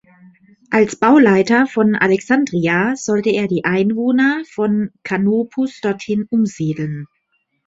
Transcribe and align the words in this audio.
Als 0.71 0.95
Bauleiter 0.95 1.67
von 1.67 1.93
Alexandria 1.93 2.95
sollte 2.95 3.29
er 3.29 3.47
die 3.47 3.65
Einwohner 3.65 4.41
von 4.49 4.89
Kanopus 5.03 5.79
dorthin 5.79 6.25
umsiedeln. 6.31 7.05